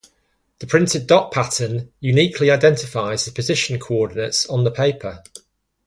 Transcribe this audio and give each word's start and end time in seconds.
The 0.57 0.65
printed 0.65 1.05
dot 1.05 1.31
pattern 1.31 1.91
uniquely 1.99 2.49
identifies 2.49 3.23
the 3.23 3.31
position 3.31 3.77
coordinates 3.79 4.47
on 4.47 4.63
the 4.63 4.71
paper. 4.71 5.21